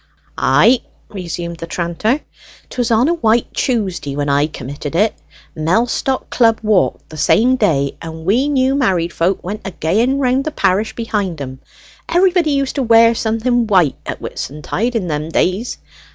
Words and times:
"Ay," 0.39 0.79
resumed 1.09 1.57
the 1.59 1.67
tranter, 1.67 2.21
"'twas 2.71 2.89
on 2.89 3.07
a 3.07 3.13
White 3.13 3.53
Tuesday 3.53 4.15
when 4.15 4.29
I 4.29 4.47
committed 4.47 4.95
it. 4.95 5.13
Mellstock 5.55 6.31
Club 6.31 6.57
walked 6.63 7.07
the 7.09 7.17
same 7.17 7.55
day, 7.55 7.97
and 8.01 8.25
we 8.25 8.49
new 8.49 8.73
married 8.73 9.13
folk 9.13 9.43
went 9.43 9.61
a 9.63 9.69
gaying 9.69 10.17
round 10.17 10.45
the 10.45 10.51
parish 10.51 10.95
behind 10.95 11.39
'em. 11.39 11.59
Everybody 12.09 12.49
used 12.49 12.73
to 12.77 12.81
wear 12.81 13.13
something 13.13 13.67
white 13.67 13.97
at 14.07 14.17
Whitsuntide 14.19 14.95
in 14.95 15.07
them 15.07 15.29
days. 15.29 15.77